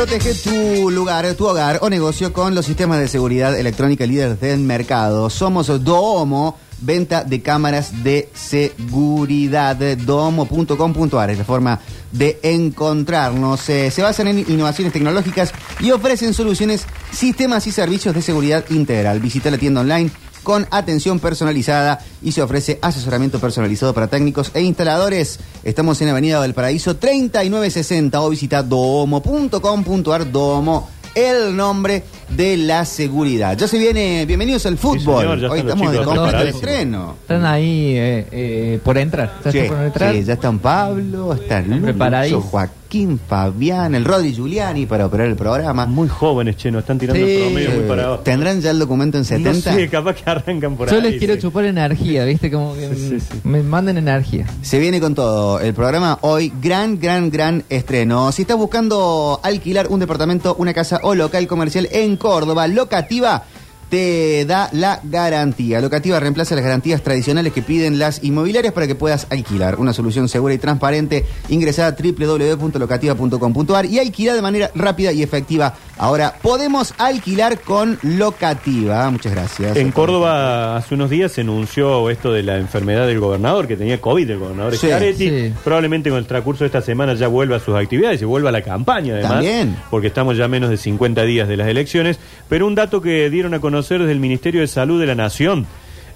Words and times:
Protege 0.00 0.32
tu 0.32 0.90
lugar, 0.90 1.34
tu 1.34 1.46
hogar 1.46 1.80
o 1.82 1.90
negocio 1.90 2.32
con 2.32 2.54
los 2.54 2.64
sistemas 2.64 2.98
de 3.00 3.06
seguridad 3.06 3.54
electrónica 3.58 4.06
líderes 4.06 4.40
del 4.40 4.60
mercado. 4.60 5.28
Somos 5.28 5.66
Domo, 5.84 6.58
venta 6.80 7.22
de 7.22 7.42
cámaras 7.42 8.02
de 8.02 8.30
seguridad. 8.32 9.76
Domo.com.ar 9.76 11.28
es 11.28 11.36
la 11.36 11.44
forma 11.44 11.80
de 12.12 12.40
encontrarnos. 12.42 13.68
Eh, 13.68 13.90
se 13.90 14.00
basan 14.00 14.28
en 14.28 14.38
innovaciones 14.38 14.94
tecnológicas 14.94 15.52
y 15.80 15.90
ofrecen 15.90 16.32
soluciones, 16.32 16.86
sistemas 17.12 17.66
y 17.66 17.70
servicios 17.70 18.14
de 18.14 18.22
seguridad 18.22 18.64
integral. 18.70 19.20
Visita 19.20 19.50
la 19.50 19.58
tienda 19.58 19.82
online 19.82 20.10
con 20.42 20.66
atención 20.70 21.18
personalizada 21.20 22.00
y 22.22 22.32
se 22.32 22.42
ofrece 22.42 22.78
asesoramiento 22.82 23.38
personalizado 23.38 23.94
para 23.94 24.06
técnicos 24.08 24.50
e 24.54 24.62
instaladores. 24.62 25.38
Estamos 25.64 26.00
en 26.02 26.08
Avenida 26.08 26.40
del 26.42 26.54
Paraíso 26.54 26.96
3960 26.96 28.20
o 28.20 28.30
visita 28.30 28.62
domo.com.ar 28.62 30.30
domo 30.30 30.88
el 31.14 31.56
nombre 31.56 32.04
de 32.28 32.56
la 32.56 32.84
seguridad. 32.84 33.56
Ya 33.58 33.66
se 33.66 33.78
viene, 33.78 34.24
bienvenidos 34.26 34.64
al 34.66 34.78
fútbol. 34.78 35.22
señor, 35.24 35.50
Hoy 35.50 35.58
están 35.58 35.68
estamos 35.68 35.92
de 35.92 35.98
completo 35.98 36.22
preparadísimos. 36.22 36.62
estreno. 36.62 37.16
Están 37.22 37.46
ahí 37.46 37.94
eh, 37.96 38.26
eh, 38.30 38.80
por 38.84 38.96
entrar. 38.96 39.32
¿Ya 39.44 39.50
Sí, 39.50 39.58
están 39.58 39.76
por 39.76 39.86
entrar? 39.86 40.14
sí, 40.14 40.24
ya 40.24 40.32
están 40.34 40.58
Pablo, 40.60 41.32
está 41.34 41.62
Lucho, 41.62 41.82
Preparadísimo. 41.82 42.40
Joaquín, 42.90 43.20
Fabián, 43.28 43.94
el 43.94 44.04
Rodri 44.04 44.32
Giuliani 44.34 44.84
para 44.84 45.06
operar 45.06 45.28
el 45.28 45.36
programa. 45.36 45.86
Muy 45.86 46.08
jóvenes, 46.08 46.56
che, 46.56 46.72
nos 46.72 46.80
están 46.80 46.98
tirando 46.98 47.24
Sí. 47.24 47.30
el 47.36 47.42
promedio 47.44 47.70
muy 47.70 47.88
para 47.88 48.04
abajo. 48.06 48.22
¿Tendrán 48.24 48.60
ya 48.60 48.72
el 48.72 48.80
documento 48.80 49.16
en 49.16 49.24
70? 49.24 49.70
No 49.70 49.76
sé, 49.78 49.88
capaz 49.88 50.14
que 50.16 50.28
arrancan 50.28 50.74
por 50.74 50.90
Yo 50.90 50.96
ahí. 50.96 51.02
les 51.02 51.18
quiero 51.20 51.34
sí. 51.34 51.40
chupar 51.40 51.66
energía, 51.66 52.24
¿viste? 52.24 52.50
Como 52.50 52.74
que 52.74 52.88
Sí, 52.96 53.08
sí, 53.10 53.20
sí. 53.20 53.40
me 53.44 53.62
manden 53.62 53.96
energía. 53.96 54.46
Se 54.62 54.80
viene 54.80 55.00
con 55.00 55.14
todo 55.14 55.60
el 55.60 55.72
programa 55.72 56.18
hoy, 56.22 56.52
gran, 56.60 56.98
gran, 56.98 57.30
gran 57.30 57.62
estreno. 57.68 58.32
Si 58.32 58.42
estás 58.42 58.56
buscando 58.56 59.38
alquilar 59.44 59.86
un 59.86 60.00
departamento, 60.00 60.56
una 60.58 60.74
casa 60.74 60.98
o 61.04 61.14
local 61.14 61.46
comercial 61.46 61.86
en 61.92 62.16
Córdoba, 62.16 62.66
Locativa 62.66 63.44
te 63.90 64.44
da 64.46 64.70
la 64.72 65.00
garantía. 65.02 65.80
Locativa 65.80 66.20
reemplaza 66.20 66.54
las 66.54 66.64
garantías 66.64 67.02
tradicionales 67.02 67.52
que 67.52 67.60
piden 67.60 67.98
las 67.98 68.22
inmobiliarias 68.22 68.72
para 68.72 68.86
que 68.86 68.94
puedas 68.94 69.26
alquilar. 69.30 69.80
Una 69.80 69.92
solución 69.92 70.28
segura 70.28 70.54
y 70.54 70.58
transparente. 70.58 71.26
Ingresa 71.48 71.88
a 71.88 71.96
www.locativa.com.ar 71.96 73.86
y 73.86 73.98
alquila 73.98 74.34
de 74.34 74.42
manera 74.42 74.70
rápida 74.74 75.12
y 75.12 75.22
efectiva. 75.22 75.74
Ahora 75.98 76.34
podemos 76.40 76.94
alquilar 76.98 77.60
con 77.60 77.98
Locativa. 78.02 79.10
Muchas 79.10 79.32
gracias. 79.32 79.76
En 79.76 79.90
Córdoba 79.90 80.76
hace 80.76 80.94
unos 80.94 81.10
días 81.10 81.32
se 81.32 81.40
anunció 81.42 82.08
esto 82.10 82.32
de 82.32 82.44
la 82.44 82.56
enfermedad 82.58 83.06
del 83.06 83.18
gobernador, 83.18 83.66
que 83.66 83.76
tenía 83.76 84.00
COVID 84.00 84.30
el 84.30 84.38
gobernador 84.38 84.76
Sí. 84.76 85.52
Probablemente 85.64 86.10
con 86.10 86.18
el 86.18 86.26
transcurso 86.26 86.64
de 86.64 86.66
esta 86.66 86.80
semana 86.80 87.14
ya 87.14 87.26
vuelva 87.26 87.56
a 87.56 87.60
sus 87.60 87.74
actividades 87.74 88.22
y 88.22 88.24
vuelva 88.24 88.50
a 88.50 88.52
la 88.52 88.62
campaña 88.62 89.14
además. 89.14 89.32
También. 89.32 89.76
Porque 89.90 90.06
estamos 90.06 90.36
ya 90.36 90.44
a 90.44 90.48
menos 90.48 90.70
de 90.70 90.76
50 90.76 91.22
días 91.24 91.48
de 91.48 91.56
las 91.56 91.66
elecciones. 91.66 92.18
Pero 92.48 92.66
un 92.66 92.74
dato 92.74 93.00
que 93.00 93.28
dieron 93.30 93.52
a 93.54 93.60
conocer 93.60 93.79
desde 93.88 94.12
el 94.12 94.20
Ministerio 94.20 94.60
de 94.60 94.66
Salud 94.66 95.00
de 95.00 95.06
la 95.06 95.14
Nación, 95.14 95.66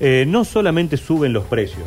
eh, 0.00 0.24
no 0.26 0.44
solamente 0.44 0.96
suben 0.96 1.32
los 1.32 1.44
precios. 1.44 1.86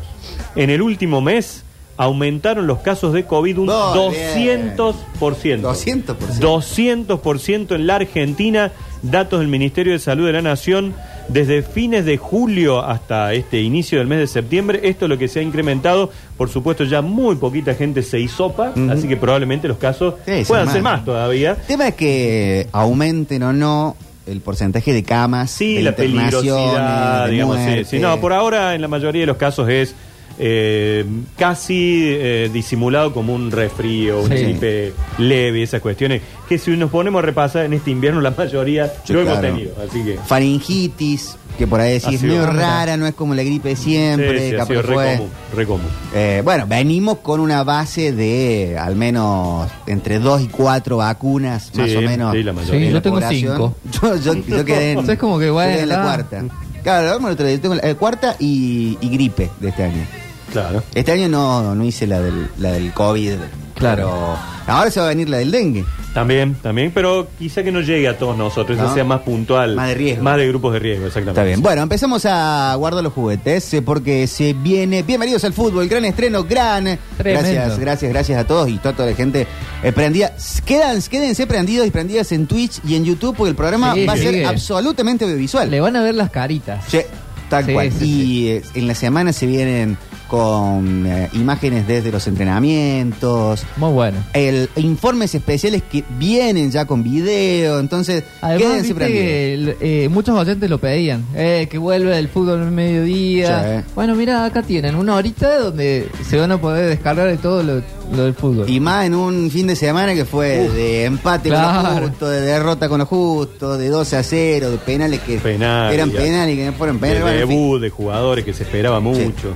En 0.55 0.69
el 0.69 0.81
último 0.81 1.21
mes 1.21 1.63
aumentaron 1.97 2.67
los 2.67 2.79
casos 2.79 3.11
de 3.13 3.25
COVID 3.25 3.57
un 3.59 3.65
Muy 3.65 3.73
200%. 3.75 4.95
200%. 5.19 6.15
200% 6.39 7.75
en 7.75 7.87
la 7.87 7.95
Argentina, 7.95 8.71
datos 9.01 9.39
del 9.39 9.47
Ministerio 9.47 9.93
de 9.93 9.99
Salud 9.99 10.25
de 10.27 10.33
la 10.33 10.41
Nación. 10.41 10.93
Desde 11.27 11.61
fines 11.61 12.05
de 12.05 12.15
julio 12.15 12.81
hasta 12.81 13.33
este 13.33 13.59
inicio 13.61 13.97
del 13.99 14.07
mes 14.07 14.19
de 14.19 14.27
septiembre, 14.27 14.79
esto 14.83 15.05
es 15.05 15.09
lo 15.09 15.17
que 15.17 15.27
se 15.27 15.39
ha 15.39 15.43
incrementado. 15.43 16.09
Por 16.37 16.49
supuesto, 16.49 16.85
ya 16.85 17.01
muy 17.01 17.35
poquita 17.35 17.73
gente 17.75 18.01
se 18.01 18.19
hisopa, 18.19 18.71
Ujú. 18.75 18.89
así 18.91 19.09
que 19.09 19.17
probablemente 19.17 19.67
los 19.67 19.77
casos 19.77 20.13
Sí, 20.25 20.43
puedan 20.47 20.71
ser 20.71 20.81
más. 20.81 20.99
más 20.99 21.05
todavía. 21.05 21.51
El 21.51 21.57
tema 21.67 21.87
es 21.89 21.95
que 21.95 22.67
aumenten 22.71 23.43
o 23.43 23.51
no 23.51 23.97
el 24.27 24.41
porcentaje 24.41 24.93
de 24.93 25.03
camas, 25.03 25.51
Sí, 25.51 25.75
de 25.75 25.83
la 25.83 25.95
peligrosidad, 25.95 27.25
de 27.25 27.31
digamos. 27.31 27.57
sí, 27.65 27.83
sí. 27.85 27.99
No, 27.99 28.19
por 28.19 28.33
ahora 28.33 28.75
en 28.75 28.81
la 28.81 28.87
mayoría 28.87 29.21
de 29.21 29.27
los 29.27 29.37
casos 29.37 29.67
es 29.69 29.95
eh, 30.39 31.03
casi 31.37 32.03
eh, 32.07 32.49
disimulado 32.53 33.13
como 33.13 33.33
un 33.33 33.51
resfrío, 33.51 34.21
un 34.21 34.29
Sí. 34.29 34.35
gripe 34.43 34.93
leve, 35.17 35.63
esas 35.63 35.81
cuestiones. 35.81 36.21
Que 36.47 36.57
si 36.57 36.71
nos 36.77 36.89
ponemos 36.91 37.19
a 37.19 37.25
repasar 37.25 37.65
en 37.65 37.73
este 37.73 37.91
invierno, 37.91 38.21
la 38.21 38.31
mayoría 38.31 38.87
Sí, 39.03 39.13
lo 39.13 39.21
hemos 39.21 39.37
claro. 39.39 39.55
tenido. 39.55 39.73
Así 39.87 40.03
que. 40.03 40.17
Faringitis, 40.25 41.35
que 41.57 41.65
por 41.67 41.79
ahí 41.81 41.93
decís, 41.93 42.07
Ha 42.07 42.11
es 42.11 42.19
sido- 42.21 42.45
rara, 42.45 42.97
no 42.97 43.07
es 43.07 43.15
como 43.15 43.33
la 43.35 43.43
gripe 43.43 43.69
de 43.69 43.75
siempre. 43.75 44.39
Sí, 44.39 44.49
sí, 44.49 44.53
ha 44.55 44.57
capaz 44.59 44.67
sido 44.67 44.81
que 44.81 44.87
re 44.87 44.93
fue. 44.93 45.15
común, 45.17 45.29
re 45.55 45.65
común. 45.65 45.87
Eh, 46.13 46.41
bueno, 46.45 46.65
venimos 46.67 47.17
con 47.17 47.39
una 47.39 47.63
base 47.63 48.11
de 48.11 48.77
al 48.79 48.95
menos 48.95 49.69
entre 49.87 50.19
dos 50.19 50.41
y 50.41 50.47
cuatro 50.47 50.97
vacunas, 50.97 51.69
Sí, 51.73 51.81
más 51.81 51.95
o 51.95 52.01
menos. 52.01 52.33
sí, 52.33 52.43
la 52.43 52.53
mayoría. 52.53 52.73
Sí, 52.75 52.79
de 52.81 52.87
yo 52.89 52.93
la 52.93 53.01
tengo 53.01 53.15
población. 53.15 53.51
cinco. 53.57 53.75
Yo, 54.01 54.15
yo, 54.17 54.33
yo 54.57 54.65
quedé 54.65 54.91
en, 54.91 54.97
O 54.99 55.03
sea, 55.03 55.13
es 55.15 55.19
como 55.19 55.39
que, 55.39 55.49
bueno, 55.49 55.69
yo 55.71 55.73
quedé 55.75 55.83
en 55.83 55.89
la 55.89 55.95
está. 55.95 56.05
cuarta. 56.05 56.43
Claro, 56.87 57.05
lo 57.07 57.11
vamos 57.15 57.27
el 57.27 57.33
otro 57.33 57.45
día, 57.45 57.59
tengo 57.59 57.75
la 57.75 57.81
eh, 57.81 57.95
cuarta 57.95 58.37
y, 58.39 58.97
y 59.01 59.09
gripe 59.09 59.51
de 59.59 59.67
este 59.67 59.83
año. 59.83 60.07
Claro. 60.53 60.81
Este 60.95 61.11
año 61.11 61.27
no, 61.27 61.75
no 61.75 61.83
hice 61.83 62.07
la 62.07 62.21
del, 62.21 62.49
la 62.59 62.71
del 62.71 62.93
COVID. 62.93 63.33
Claro. 63.77 64.37
pero 64.65 64.73
ahora 64.75 64.91
se 64.91 64.99
va 64.99 65.05
a 65.07 65.09
venir 65.09 65.29
la 65.29 65.37
del 65.37 65.51
dengue. 65.51 65.85
También, 66.13 66.55
también, 66.55 66.91
pero 66.91 67.27
quizá 67.37 67.61
que 67.63 67.71
no 67.71 67.79
llegue 67.81 68.07
a 68.07 68.17
todos 68.17 68.35
nosotros, 68.35 68.75
No. 68.75 68.91
sea 68.91 69.03
más 69.03 69.21
puntual. 69.21 69.75
Más 69.75 69.89
de 69.89 69.93
riesgo. 69.93 70.23
Más 70.23 70.37
de 70.37 70.47
grupos 70.47 70.73
de 70.73 70.79
riesgo, 70.79 71.05
exactamente. 71.05 71.39
Está 71.39 71.43
bien. 71.45 71.61
Bueno, 71.61 71.83
empezamos 71.83 72.25
a 72.25 72.73
guardar 72.75 73.03
los 73.03 73.13
juguetes 73.13 73.71
eh, 73.75 73.83
porque 73.83 74.25
se 74.25 74.53
viene. 74.53 75.03
Bienvenidos 75.03 75.43
al 75.43 75.53
fútbol, 75.53 75.87
gran 75.87 76.05
estreno, 76.05 76.43
gran. 76.43 76.97
Tremendo. 77.17 77.51
Gracias, 77.51 77.79
gracias, 77.79 78.11
gracias 78.11 78.39
a 78.39 78.47
todos 78.47 78.67
y 78.69 78.77
toda, 78.79 78.95
toda 78.95 79.09
la 79.11 79.15
gente 79.15 79.45
eh, 79.83 79.91
prendida. 79.91 80.33
Quedan, 80.65 80.99
quédense 81.03 81.45
prendidos 81.45 81.85
y 81.85 81.91
prendidas 81.91 82.31
en 82.31 82.47
Twitch 82.47 82.79
y 82.83 82.95
en 82.95 83.05
YouTube 83.05 83.35
porque 83.37 83.49
el 83.51 83.55
programa 83.55 83.93
Sí, 83.93 84.05
va 84.07 84.13
a 84.13 84.17
ser 84.17 84.43
absolutamente 84.47 85.25
audiovisual. 85.25 85.69
Le 85.69 85.79
van 85.81 85.95
a 85.97 86.01
ver 86.01 86.15
las 86.15 86.31
caritas. 86.31 86.83
Sí, 86.87 87.01
tal 87.47 87.63
Sí, 87.65 87.73
cual. 87.73 87.91
sí, 87.91 88.23
y 88.25 88.47
eh, 88.49 88.63
en 88.73 88.87
la 88.87 88.95
semana 88.95 89.31
se 89.33 89.45
vienen 89.45 89.97
con 90.27 91.05
eh, 91.07 91.29
imágenes 91.33 91.87
desde 91.87 92.11
los 92.11 92.27
entrenamientos. 92.27 93.63
Muy 93.77 93.91
bueno. 93.91 94.17
El, 94.33 94.69
informes 94.75 95.33
especiales 95.35 95.83
que 95.83 96.03
vienen 96.17 96.71
ya 96.71 96.85
con 96.85 97.03
video, 97.03 97.79
entonces 97.79 98.23
Además, 98.41 98.61
quédense 98.61 98.81
viste 98.93 98.95
prendidos. 98.95 99.75
que 99.79 100.03
eh, 100.05 100.09
muchos 100.09 100.37
oyentes 100.37 100.69
lo 100.69 100.77
pedían, 100.79 101.25
eh, 101.35 101.67
que 101.69 101.77
vuelve 101.77 102.17
el 102.17 102.27
fútbol 102.29 102.61
al 102.61 102.71
mediodía. 102.71 103.81
Sí. 103.85 103.91
Bueno, 103.95 104.15
mira, 104.15 104.45
acá 104.45 104.61
tienen 104.63 104.95
una 104.95 105.15
horita 105.15 105.57
donde 105.59 106.07
se 106.27 106.37
van 106.37 106.51
a 106.51 106.59
poder 106.59 106.89
descargar 106.89 107.27
de 107.27 107.37
todo 107.37 107.63
lo, 107.63 107.81
lo 108.15 108.23
del 108.23 108.33
fútbol. 108.33 108.69
Y 108.69 108.79
más 108.79 109.05
en 109.05 109.15
un 109.15 109.49
fin 109.51 109.67
de 109.67 109.75
semana 109.75 110.13
que 110.13 110.25
fue 110.25 110.65
Uf. 110.67 110.73
de 110.73 111.05
empate 111.05 111.49
con 111.49 111.61
lo 111.61 112.07
justo, 112.07 112.29
de 112.29 112.41
derrota 112.41 112.89
con 112.89 112.99
lo 112.99 113.05
justo, 113.05 113.77
de 113.77 113.89
12 113.89 114.17
a 114.17 114.23
0, 114.23 114.71
de 114.71 114.77
penales 114.77 115.19
que 115.21 115.37
Penal, 115.37 115.93
eran 115.93 116.09
penales 116.11 116.55
y 116.55 116.57
que 116.57 116.65
no 116.65 116.73
fueron 116.73 116.99
De 116.99 117.07
penales. 117.07 117.39
fin. 117.41 117.49
debut, 117.49 117.81
de 117.81 117.89
jugadores 117.89 118.43
que 118.45 118.53
se 118.53 118.63
esperaba 118.63 118.99
mucho. 118.99 119.53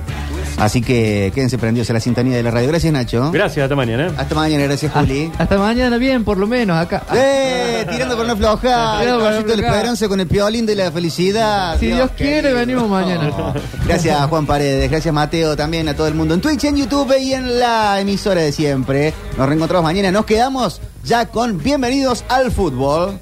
Así 0.62 0.80
que 0.80 1.32
quédense 1.34 1.58
prendidos 1.58 1.90
a 1.90 1.92
la 1.94 1.98
sintonía 1.98 2.36
de 2.36 2.42
la 2.44 2.52
radio. 2.52 2.68
Gracias, 2.68 2.92
Nacho. 2.92 3.32
Gracias, 3.32 3.64
hasta 3.64 3.74
mañana. 3.74 4.12
Hasta 4.16 4.32
mañana, 4.36 4.62
gracias, 4.62 4.92
Ah, 4.94 5.00
Juli. 5.00 5.32
hasta 5.36 5.58
mañana 5.58 5.96
bien, 5.96 6.22
por 6.22 6.38
lo 6.38 6.46
menos, 6.46 6.76
acá. 6.78 7.02
¡Eh! 7.12 7.84
Tirando 7.90 8.16
por 8.16 8.24
no 8.26 8.34
aflojar. 8.34 9.04
Caballito 9.04 9.50
de 9.50 9.56
la 9.56 9.66
esperanza 9.68 10.06
con 10.08 10.20
el 10.20 10.28
piolín 10.28 10.64
de 10.64 10.76
la 10.76 10.92
felicidad. 10.92 11.76
Si 11.80 11.86
Dios 11.88 12.10
quiere, 12.16 12.42
querido. 12.42 12.54
venimos 12.60 12.88
mañana. 12.88 13.30
Gracias, 13.86 14.24
Juan 14.28 14.46
Paredes. 14.46 14.88
Gracias, 14.88 15.12
Mateo, 15.12 15.56
también 15.56 15.88
a 15.88 15.94
todo 15.96 16.06
el 16.06 16.14
mundo 16.14 16.34
en 16.34 16.40
Twitch, 16.40 16.62
en 16.62 16.76
YouTube 16.76 17.12
y 17.18 17.32
en 17.32 17.58
la 17.58 18.00
emisora 18.00 18.42
de 18.42 18.52
siempre. 18.52 19.12
Nos 19.36 19.48
reencontramos 19.48 19.82
mañana. 19.82 20.12
Nos 20.12 20.26
quedamos 20.26 20.80
ya 21.02 21.26
con 21.26 21.58
Bienvenidos 21.58 22.24
al 22.28 22.52
Fútbol. 22.52 23.18